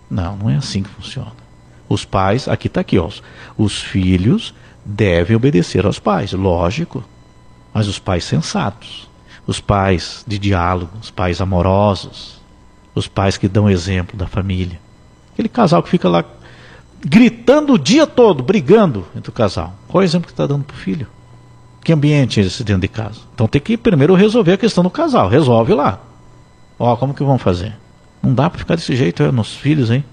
Não, 0.08 0.36
não 0.36 0.50
é 0.50 0.56
assim 0.56 0.84
que 0.84 0.90
funciona. 0.90 1.43
Os 1.94 2.04
pais, 2.04 2.48
aqui 2.48 2.66
está 2.66 2.80
aqui, 2.80 2.98
ó, 2.98 3.08
os 3.56 3.80
filhos 3.80 4.52
devem 4.84 5.36
obedecer 5.36 5.86
aos 5.86 6.00
pais, 6.00 6.32
lógico, 6.32 7.04
mas 7.72 7.86
os 7.86 8.00
pais 8.00 8.24
sensatos, 8.24 9.08
os 9.46 9.60
pais 9.60 10.24
de 10.26 10.36
diálogo, 10.36 10.90
os 11.00 11.12
pais 11.12 11.40
amorosos, 11.40 12.40
os 12.96 13.06
pais 13.06 13.36
que 13.36 13.46
dão 13.46 13.70
exemplo 13.70 14.18
da 14.18 14.26
família. 14.26 14.80
Aquele 15.32 15.48
casal 15.48 15.84
que 15.84 15.88
fica 15.88 16.08
lá 16.08 16.24
gritando 17.00 17.74
o 17.74 17.78
dia 17.78 18.08
todo, 18.08 18.42
brigando 18.42 19.06
entre 19.14 19.30
o 19.30 19.32
casal. 19.32 19.72
Qual 19.86 20.02
é 20.02 20.04
o 20.04 20.08
exemplo 20.08 20.26
que 20.26 20.32
está 20.32 20.48
dando 20.48 20.64
para 20.64 20.74
o 20.74 20.78
filho? 20.78 21.06
Que 21.84 21.92
ambiente 21.92 22.40
é 22.40 22.42
esse 22.42 22.64
dentro 22.64 22.82
de 22.82 22.88
casa? 22.88 23.20
Então 23.32 23.46
tem 23.46 23.60
que 23.60 23.76
primeiro 23.76 24.14
resolver 24.14 24.54
a 24.54 24.58
questão 24.58 24.82
do 24.82 24.90
casal. 24.90 25.28
Resolve 25.28 25.74
lá. 25.74 26.00
Ó, 26.76 26.96
como 26.96 27.14
que 27.14 27.22
vão 27.22 27.38
fazer? 27.38 27.76
Não 28.20 28.34
dá 28.34 28.50
para 28.50 28.58
ficar 28.58 28.74
desse 28.74 28.96
jeito, 28.96 29.22
é, 29.22 29.30
nossos 29.30 29.54
filhos, 29.54 29.92
hein? 29.92 30.04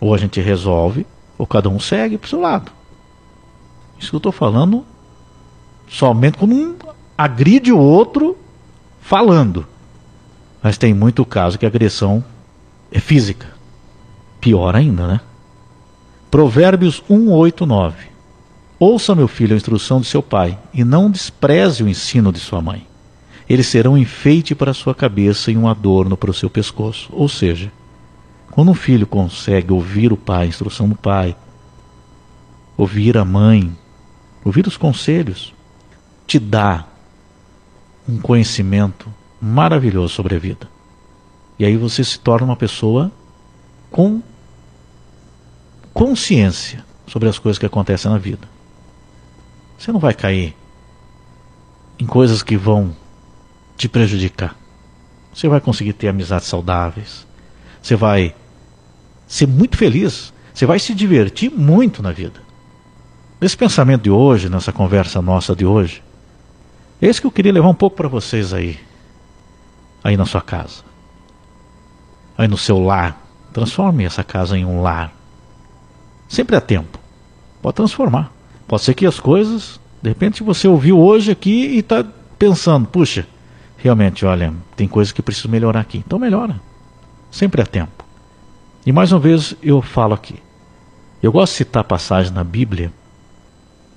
Ou 0.00 0.14
a 0.14 0.18
gente 0.18 0.40
resolve, 0.40 1.06
ou 1.36 1.46
cada 1.46 1.68
um 1.68 1.78
segue 1.80 2.18
para 2.18 2.26
o 2.26 2.28
seu 2.28 2.40
lado. 2.40 2.70
Isso 3.98 4.10
que 4.10 4.16
eu 4.16 4.18
estou 4.18 4.32
falando 4.32 4.84
somente 5.88 6.38
quando 6.38 6.54
um 6.54 6.76
agride 7.16 7.72
o 7.72 7.78
outro 7.78 8.36
falando. 9.00 9.66
Mas 10.62 10.78
tem 10.78 10.92
muito 10.92 11.24
caso 11.24 11.58
que 11.58 11.64
a 11.64 11.68
agressão 11.68 12.24
é 12.92 13.00
física. 13.00 13.48
Pior 14.40 14.76
ainda, 14.76 15.06
né? 15.06 15.20
Provérbios 16.30 17.02
1, 17.08 17.30
8, 17.30 17.66
9. 17.66 17.96
Ouça, 18.78 19.14
meu 19.14 19.26
filho, 19.26 19.54
a 19.54 19.56
instrução 19.56 20.00
de 20.00 20.06
seu 20.06 20.22
pai, 20.22 20.56
e 20.72 20.84
não 20.84 21.10
despreze 21.10 21.82
o 21.82 21.88
ensino 21.88 22.32
de 22.32 22.38
sua 22.38 22.60
mãe. 22.60 22.86
Eles 23.48 23.66
serão 23.66 23.94
um 23.94 23.98
enfeite 23.98 24.54
para 24.54 24.70
a 24.70 24.74
sua 24.74 24.94
cabeça 24.94 25.50
e 25.50 25.56
um 25.56 25.66
adorno 25.66 26.16
para 26.16 26.30
o 26.30 26.34
seu 26.34 26.50
pescoço. 26.50 27.08
Ou 27.12 27.28
seja, 27.28 27.72
quando 28.58 28.72
um 28.72 28.74
filho 28.74 29.06
consegue 29.06 29.72
ouvir 29.72 30.12
o 30.12 30.16
pai, 30.16 30.46
a 30.46 30.48
instrução 30.48 30.88
do 30.88 30.96
pai, 30.96 31.36
ouvir 32.76 33.16
a 33.16 33.24
mãe, 33.24 33.72
ouvir 34.44 34.66
os 34.66 34.76
conselhos, 34.76 35.54
te 36.26 36.40
dá 36.40 36.84
um 38.08 38.18
conhecimento 38.18 39.14
maravilhoso 39.40 40.12
sobre 40.12 40.34
a 40.34 40.40
vida. 40.40 40.68
E 41.56 41.64
aí 41.64 41.76
você 41.76 42.02
se 42.02 42.18
torna 42.18 42.46
uma 42.46 42.56
pessoa 42.56 43.12
com 43.92 44.20
consciência 45.94 46.84
sobre 47.06 47.28
as 47.28 47.38
coisas 47.38 47.60
que 47.60 47.66
acontecem 47.66 48.10
na 48.10 48.18
vida. 48.18 48.48
Você 49.78 49.92
não 49.92 50.00
vai 50.00 50.14
cair 50.14 50.56
em 51.96 52.06
coisas 52.06 52.42
que 52.42 52.56
vão 52.56 52.92
te 53.76 53.88
prejudicar. 53.88 54.56
Você 55.32 55.46
vai 55.46 55.60
conseguir 55.60 55.92
ter 55.92 56.08
amizades 56.08 56.48
saudáveis. 56.48 57.24
Você 57.80 57.94
vai 57.94 58.34
ser 59.28 59.46
muito 59.46 59.76
feliz. 59.76 60.32
Você 60.52 60.66
vai 60.66 60.80
se 60.80 60.94
divertir 60.94 61.50
muito 61.50 62.02
na 62.02 62.10
vida. 62.10 62.40
Nesse 63.40 63.56
pensamento 63.56 64.02
de 64.02 64.10
hoje, 64.10 64.48
nessa 64.48 64.72
conversa 64.72 65.22
nossa 65.22 65.54
de 65.54 65.64
hoje, 65.64 66.02
é 67.00 67.06
esse 67.06 67.20
que 67.20 67.26
eu 67.26 67.30
queria 67.30 67.52
levar 67.52 67.68
um 67.68 67.74
pouco 67.74 67.96
para 67.96 68.08
vocês 68.08 68.52
aí, 68.52 68.80
aí 70.02 70.16
na 70.16 70.26
sua 70.26 70.40
casa, 70.40 70.82
aí 72.36 72.48
no 72.48 72.58
seu 72.58 72.80
lar. 72.80 73.24
Transforme 73.52 74.04
essa 74.04 74.24
casa 74.24 74.58
em 74.58 74.64
um 74.64 74.82
lar. 74.82 75.12
Sempre 76.28 76.56
há 76.56 76.60
tempo. 76.60 76.98
Pode 77.62 77.76
transformar. 77.76 78.32
Pode 78.66 78.82
ser 78.82 78.94
que 78.94 79.06
as 79.06 79.18
coisas, 79.18 79.80
de 80.02 80.08
repente 80.08 80.42
você 80.42 80.68
ouviu 80.68 80.98
hoje 80.98 81.30
aqui 81.30 81.66
e 81.66 81.78
está 81.78 82.04
pensando, 82.38 82.86
puxa, 82.86 83.26
realmente, 83.76 84.26
olha, 84.26 84.52
tem 84.76 84.86
coisas 84.86 85.12
que 85.12 85.22
preciso 85.22 85.48
melhorar 85.48 85.80
aqui. 85.80 85.98
Então 85.98 86.18
melhora. 86.18 86.60
Sempre 87.30 87.62
há 87.62 87.66
tempo. 87.66 87.97
E 88.88 88.92
mais 88.92 89.12
uma 89.12 89.20
vez 89.20 89.54
eu 89.62 89.82
falo 89.82 90.14
aqui. 90.14 90.36
Eu 91.22 91.30
gosto 91.30 91.52
de 91.52 91.58
citar 91.58 91.84
passagem 91.84 92.32
na 92.32 92.42
Bíblia 92.42 92.90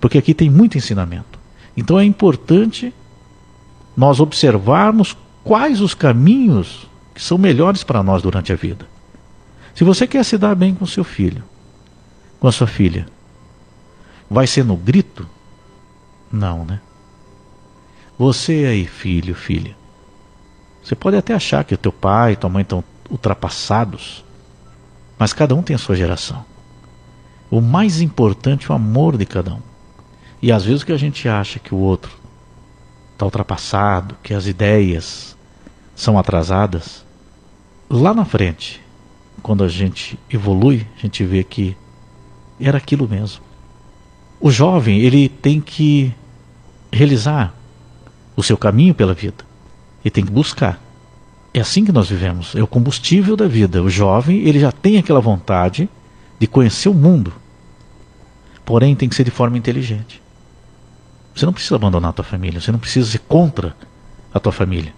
Porque 0.01 0.17
aqui 0.17 0.33
tem 0.33 0.50
muito 0.50 0.77
ensinamento. 0.77 1.39
Então 1.77 1.98
é 1.98 2.03
importante 2.03 2.93
nós 3.95 4.19
observarmos 4.19 5.15
quais 5.45 5.79
os 5.79 5.93
caminhos 5.93 6.89
que 7.15 7.24
são 7.24 7.38
melhores 7.38 7.86
para 7.86 8.03
nós 8.03 8.21
durante 8.21 8.51
a 8.51 8.55
vida. 8.57 8.86
Se 9.74 9.86
você 9.86 10.05
quer 10.05 10.25
se 10.25 10.38
dar 10.38 10.55
bem 10.55 10.75
com 10.75 10.86
seu 10.86 11.05
filho, 11.05 11.41
com 12.38 12.50
a 12.50 12.51
sua 12.51 12.67
filha, 12.67 13.07
vai 14.29 14.45
ser 14.45 14.65
no 14.65 14.75
grito? 14.75 15.25
Não, 16.29 16.65
né? 16.65 16.81
Você 18.19 18.65
aí, 18.65 18.86
filho, 18.86 19.36
filha, 19.36 19.74
você 20.83 20.95
pode 20.95 21.15
até 21.15 21.33
achar 21.33 21.63
que 21.63 21.75
o 21.75 21.77
teu 21.77 21.93
pai 21.93 22.33
e 22.33 22.36
tua 22.36 22.50
mãe 22.50 22.63
estão 22.63 22.83
ultrapassados, 23.10 24.25
mas 25.22 25.34
cada 25.34 25.54
um 25.54 25.62
tem 25.62 25.75
a 25.75 25.78
sua 25.78 25.96
geração. 25.96 26.44
O 27.51 27.62
mais 27.62 28.01
importante 28.01 28.66
é 28.66 28.70
o 28.72 28.75
amor 28.75 29.20
de 29.20 29.25
cada 29.28 29.54
um. 29.54 29.62
E 30.42 30.51
às 30.51 30.66
vezes 30.66 30.82
o 30.82 30.86
que 30.88 30.92
a 30.92 30.98
gente 30.98 31.30
acha 31.30 31.60
que 31.60 31.75
o 31.75 31.78
outro 31.78 32.12
está 33.13 33.25
ultrapassado, 33.25 34.16
que 34.24 34.34
as 34.34 34.48
ideias 34.48 35.38
são 35.96 36.18
atrasadas, 36.18 37.06
lá 37.88 38.16
na 38.16 38.25
frente, 38.25 38.82
quando 39.44 39.63
a 39.63 39.68
gente 39.68 40.18
evolui, 40.28 40.88
a 40.98 41.01
gente 41.01 41.24
vê 41.24 41.44
que 41.44 41.78
era 42.60 42.80
aquilo 42.80 43.08
mesmo. 43.08 43.44
O 44.40 44.50
jovem, 44.50 45.01
ele 45.01 45.30
tem 45.30 45.62
que 45.62 46.12
realizar 46.92 47.54
o 48.36 48.42
seu 48.42 48.58
caminho 48.58 48.96
pela 48.96 49.13
vida 49.13 49.46
e 50.04 50.10
tem 50.10 50.25
que 50.25 50.32
buscar. 50.32 50.82
É 51.53 51.60
assim 51.60 51.84
que 51.84 51.91
nós 51.91 52.10
vivemos, 52.10 52.55
é 52.55 52.63
o 52.63 52.67
combustível 52.67 53.36
da 53.36 53.48
vida. 53.48 53.84
O 53.84 53.89
jovem, 53.89 54.39
ele 54.48 54.60
já 54.60 54.72
tem 54.72 54.98
aquela 54.98 55.20
vontade 55.20 55.89
de 56.39 56.48
conhecer 56.48 56.88
o 56.88 56.93
mundo. 56.93 57.34
Porém, 58.63 58.96
tem 58.96 59.10
que 59.10 59.15
ser 59.15 59.24
de 59.24 59.31
forma 59.31 59.58
inteligente. 59.58 60.22
Você 61.36 61.46
não 61.46 61.53
precisa 61.53 61.75
abandonar 61.75 62.10
a 62.12 62.13
tua 62.13 62.25
família, 62.25 62.60
você 62.60 62.72
não 62.72 62.79
precisa 62.79 63.10
ser 63.10 63.20
contra 63.20 63.75
a 64.34 64.39
tua 64.39 64.51
família. 64.51 64.93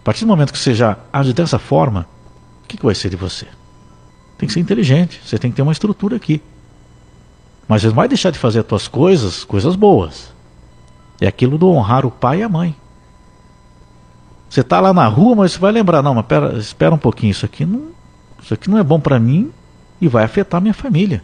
A 0.00 0.04
partir 0.04 0.24
do 0.24 0.28
momento 0.28 0.52
que 0.52 0.58
você 0.58 0.74
já 0.74 0.96
age 1.12 1.32
dessa 1.32 1.58
forma, 1.58 2.06
o 2.64 2.68
que, 2.68 2.76
que 2.76 2.84
vai 2.84 2.94
ser 2.94 3.10
de 3.10 3.16
você? 3.16 3.46
Tem 4.36 4.46
que 4.46 4.52
ser 4.52 4.60
inteligente, 4.60 5.20
você 5.24 5.38
tem 5.38 5.50
que 5.50 5.56
ter 5.56 5.62
uma 5.62 5.72
estrutura 5.72 6.16
aqui. 6.16 6.40
Mas 7.66 7.82
você 7.82 7.88
não 7.88 7.94
vai 7.94 8.08
deixar 8.08 8.30
de 8.30 8.38
fazer 8.38 8.60
as 8.60 8.66
tuas 8.66 8.88
coisas, 8.88 9.44
coisas 9.44 9.76
boas. 9.76 10.32
É 11.20 11.26
aquilo 11.26 11.58
do 11.58 11.68
honrar 11.68 12.06
o 12.06 12.10
pai 12.10 12.40
e 12.40 12.42
a 12.42 12.48
mãe. 12.48 12.74
Você 14.48 14.60
está 14.60 14.80
lá 14.80 14.94
na 14.94 15.06
rua, 15.06 15.36
mas 15.36 15.52
você 15.52 15.58
vai 15.58 15.72
lembrar, 15.72 16.02
não, 16.02 16.14
mas 16.14 16.26
pera, 16.26 16.58
espera 16.58 16.94
um 16.94 16.98
pouquinho, 16.98 17.30
isso 17.30 17.44
aqui 17.44 17.66
não, 17.66 17.88
isso 18.42 18.54
aqui 18.54 18.70
não 18.70 18.78
é 18.78 18.82
bom 18.82 18.98
para 18.98 19.18
mim 19.18 19.50
e 20.00 20.08
vai 20.08 20.24
afetar 20.24 20.60
minha 20.60 20.74
família. 20.74 21.22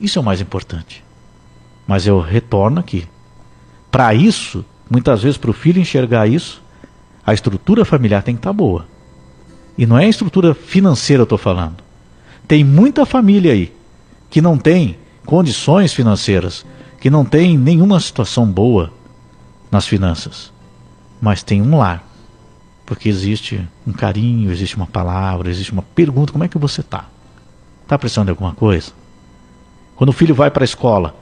Isso 0.00 0.18
é 0.18 0.22
o 0.22 0.24
mais 0.24 0.40
importante. 0.40 1.04
Mas 1.86 2.06
eu 2.06 2.20
retorno 2.20 2.80
aqui. 2.80 3.06
Para 3.90 4.14
isso, 4.14 4.64
muitas 4.90 5.22
vezes 5.22 5.36
para 5.36 5.50
o 5.50 5.54
filho 5.54 5.80
enxergar 5.80 6.26
isso, 6.26 6.62
a 7.24 7.34
estrutura 7.34 7.84
familiar 7.84 8.22
tem 8.22 8.34
que 8.34 8.40
estar 8.40 8.50
tá 8.50 8.54
boa. 8.54 8.86
E 9.76 9.86
não 9.86 9.98
é 9.98 10.06
a 10.06 10.08
estrutura 10.08 10.54
financeira 10.54 11.20
eu 11.20 11.24
estou 11.24 11.38
falando. 11.38 11.76
Tem 12.48 12.64
muita 12.64 13.06
família 13.06 13.52
aí 13.52 13.72
que 14.30 14.40
não 14.40 14.56
tem 14.56 14.96
condições 15.24 15.92
financeiras, 15.92 16.64
que 17.00 17.10
não 17.10 17.24
tem 17.24 17.56
nenhuma 17.56 18.00
situação 18.00 18.46
boa 18.46 18.92
nas 19.70 19.86
finanças, 19.86 20.52
mas 21.20 21.42
tem 21.42 21.62
um 21.62 21.78
lar. 21.78 22.04
Porque 22.92 23.08
existe 23.08 23.66
um 23.86 23.92
carinho, 23.92 24.52
existe 24.52 24.76
uma 24.76 24.86
palavra, 24.86 25.48
existe 25.48 25.72
uma 25.72 25.80
pergunta: 25.80 26.30
como 26.30 26.44
é 26.44 26.48
que 26.48 26.58
você 26.58 26.82
está? 26.82 27.06
Está 27.84 27.98
precisando 27.98 28.26
de 28.26 28.32
alguma 28.32 28.52
coisa? 28.52 28.92
Quando 29.96 30.10
o 30.10 30.12
filho 30.12 30.34
vai 30.34 30.50
para 30.50 30.62
a 30.62 30.66
escola, 30.66 31.16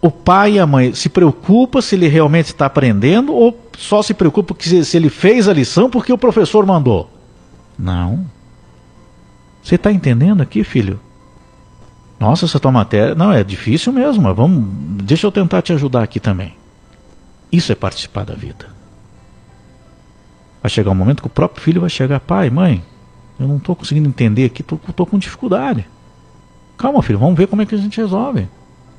o 0.00 0.10
pai 0.10 0.52
e 0.52 0.58
a 0.58 0.66
mãe 0.66 0.94
se 0.94 1.10
preocupam 1.10 1.82
se 1.82 1.94
ele 1.94 2.08
realmente 2.08 2.46
está 2.46 2.64
aprendendo 2.64 3.34
ou 3.34 3.68
só 3.76 4.00
se 4.00 4.14
preocupa 4.14 4.54
que 4.54 4.82
se 4.82 4.96
ele 4.96 5.10
fez 5.10 5.46
a 5.46 5.52
lição 5.52 5.90
porque 5.90 6.10
o 6.10 6.16
professor 6.16 6.64
mandou? 6.64 7.10
Não. 7.78 8.24
Você 9.62 9.74
está 9.74 9.92
entendendo 9.92 10.40
aqui, 10.40 10.64
filho? 10.64 10.98
Nossa, 12.18 12.46
essa 12.46 12.58
tua 12.58 12.72
matéria. 12.72 13.14
Não, 13.14 13.30
é 13.30 13.44
difícil 13.44 13.92
mesmo, 13.92 14.22
mas 14.22 14.34
vamos. 14.34 14.64
Deixa 15.04 15.26
eu 15.26 15.30
tentar 15.30 15.60
te 15.60 15.74
ajudar 15.74 16.02
aqui 16.02 16.18
também. 16.18 16.56
Isso 17.52 17.70
é 17.70 17.74
participar 17.74 18.24
da 18.24 18.34
vida. 18.34 18.73
Vai 20.64 20.70
chegar 20.70 20.92
um 20.92 20.94
momento 20.94 21.20
que 21.20 21.26
o 21.26 21.30
próprio 21.30 21.62
filho 21.62 21.82
vai 21.82 21.90
chegar, 21.90 22.18
pai, 22.20 22.48
mãe, 22.48 22.82
eu 23.38 23.46
não 23.46 23.58
estou 23.58 23.76
conseguindo 23.76 24.08
entender 24.08 24.46
aqui, 24.46 24.62
estou 24.62 25.04
com 25.04 25.18
dificuldade. 25.18 25.86
Calma, 26.78 27.02
filho, 27.02 27.18
vamos 27.18 27.36
ver 27.36 27.48
como 27.48 27.60
é 27.60 27.66
que 27.66 27.74
a 27.74 27.78
gente 27.78 28.00
resolve. 28.00 28.48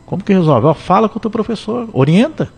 Como 0.06 0.24
que 0.24 0.32
resolve? 0.32 0.68
Ó, 0.68 0.76
fala 0.76 1.10
com 1.10 1.18
o 1.18 1.20
teu 1.20 1.32
professor, 1.32 1.90
orienta. 1.92 2.54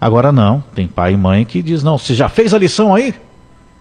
Agora 0.00 0.30
não, 0.30 0.62
tem 0.76 0.86
pai 0.86 1.14
e 1.14 1.16
mãe 1.16 1.44
que 1.44 1.60
diz, 1.60 1.82
não, 1.82 1.98
você 1.98 2.14
já 2.14 2.28
fez 2.28 2.54
a 2.54 2.58
lição 2.58 2.94
aí? 2.94 3.12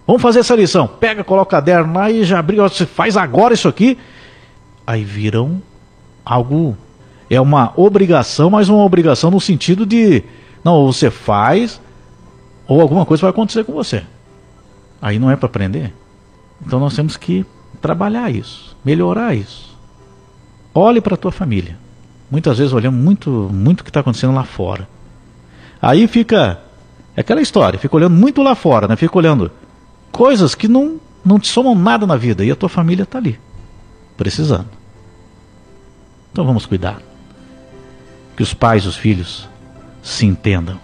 Vamos 0.07 0.19
fazer 0.19 0.39
essa 0.39 0.55
lição. 0.55 0.87
Pega, 0.87 1.23
coloca 1.23 1.49
o 1.49 1.51
caderno 1.51 1.93
lá 1.93 2.09
e 2.09 2.23
já 2.23 2.39
abriu, 2.39 2.63
você 2.63 2.87
faz 2.87 3.15
agora 3.15 3.53
isso 3.53 3.67
aqui. 3.67 3.99
Aí 4.87 5.03
viram 5.03 5.61
algo, 6.25 6.75
é 7.29 7.39
uma 7.39 7.71
obrigação, 7.75 8.49
mas 8.49 8.67
uma 8.67 8.83
obrigação 8.83 9.29
no 9.29 9.39
sentido 9.39 9.85
de, 9.85 10.23
não, 10.63 10.87
você 10.87 11.11
faz 11.11 11.79
ou 12.67 12.81
alguma 12.81 13.05
coisa 13.05 13.21
vai 13.21 13.29
acontecer 13.29 13.63
com 13.63 13.73
você. 13.73 14.03
Aí 15.03 15.19
não 15.19 15.29
é 15.29 15.35
para 15.35 15.47
aprender. 15.47 15.93
Então 16.65 16.79
nós 16.79 16.95
temos 16.95 17.17
que 17.17 17.45
trabalhar 17.81 18.31
isso, 18.31 18.73
melhorar 18.85 19.35
isso. 19.35 19.77
Olhe 20.73 21.01
para 21.01 21.15
a 21.15 21.17
tua 21.17 21.29
família. 21.29 21.77
Muitas 22.31 22.57
vezes 22.57 22.71
olhamos 22.71 23.03
muito, 23.03 23.29
muito 23.51 23.81
o 23.81 23.83
que 23.83 23.89
está 23.89 23.99
acontecendo 23.99 24.33
lá 24.33 24.45
fora. 24.45 24.87
Aí 25.81 26.07
fica 26.07 26.61
é 27.17 27.19
aquela 27.19 27.41
história, 27.41 27.77
fica 27.77 27.93
olhando 27.97 28.15
muito 28.15 28.41
lá 28.41 28.55
fora, 28.55 28.87
né? 28.87 28.95
Fica 28.95 29.17
olhando 29.17 29.51
coisas 30.09 30.55
que 30.55 30.69
não, 30.69 31.01
não 31.23 31.37
te 31.37 31.49
somam 31.49 31.75
nada 31.75 32.07
na 32.07 32.15
vida 32.15 32.45
e 32.45 32.49
a 32.49 32.55
tua 32.55 32.69
família 32.69 33.03
está 33.03 33.17
ali, 33.17 33.37
precisando. 34.15 34.69
Então 36.31 36.45
vamos 36.45 36.65
cuidar. 36.65 37.01
Que 38.37 38.41
os 38.41 38.53
pais 38.53 38.85
e 38.85 38.87
os 38.87 38.95
filhos 38.95 39.49
se 40.01 40.25
entendam. 40.25 40.79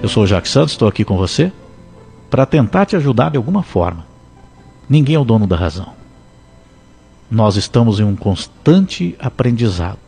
Eu 0.00 0.08
sou 0.08 0.22
o 0.22 0.26
Jacques 0.26 0.52
Santos, 0.52 0.72
estou 0.72 0.86
aqui 0.86 1.04
com 1.04 1.16
você 1.16 1.52
para 2.30 2.46
tentar 2.46 2.86
te 2.86 2.94
ajudar 2.94 3.30
de 3.30 3.36
alguma 3.36 3.64
forma. 3.64 4.06
Ninguém 4.88 5.16
é 5.16 5.18
o 5.18 5.24
dono 5.24 5.44
da 5.44 5.56
razão. 5.56 5.92
Nós 7.28 7.56
estamos 7.56 7.98
em 7.98 8.04
um 8.04 8.14
constante 8.14 9.16
aprendizado. 9.18 9.98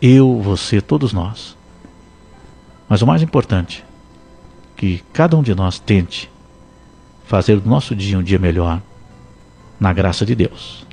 Eu, 0.00 0.40
você, 0.40 0.80
todos 0.80 1.12
nós. 1.12 1.56
Mas 2.88 3.02
o 3.02 3.06
mais 3.06 3.22
importante, 3.22 3.84
que 4.76 5.02
cada 5.12 5.36
um 5.36 5.42
de 5.42 5.54
nós 5.54 5.80
tente 5.80 6.30
fazer 7.26 7.58
do 7.58 7.68
nosso 7.68 7.94
dia 7.94 8.18
um 8.18 8.22
dia 8.22 8.38
melhor, 8.38 8.80
na 9.80 9.92
graça 9.92 10.24
de 10.24 10.34
Deus. 10.36 10.86